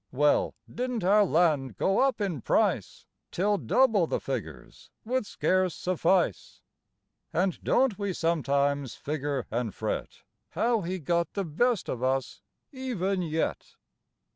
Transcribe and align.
Well, 0.11 0.55
didn't 0.67 1.03
our 1.03 1.23
land 1.23 1.77
go 1.77 1.99
up 1.99 2.19
in 2.21 2.41
price 2.41 3.05
Till 3.29 3.59
double 3.59 4.07
the 4.07 4.19
figures 4.19 4.89
would 5.05 5.27
scarce 5.27 5.75
suffice? 5.75 6.63
And 7.31 7.63
don't 7.63 7.99
we 7.99 8.11
sometimes 8.11 8.95
figure 8.95 9.45
and 9.51 9.75
fret 9.75 10.23
How 10.49 10.81
he 10.81 10.97
got 10.97 11.31
the 11.33 11.45
best 11.45 11.87
of 11.87 12.01
us, 12.01 12.41
even 12.71 13.21
yet? 13.21 13.75